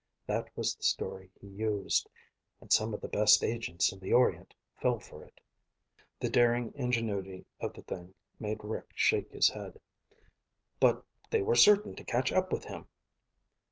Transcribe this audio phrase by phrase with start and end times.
[0.25, 2.09] That was the story he used
[2.59, 5.39] and some of the best agents in the Orient fell for it."
[6.19, 9.79] The daring ingenuity of the thing made Rick shake his head.
[10.79, 12.87] "But they were certain to catch up with him!"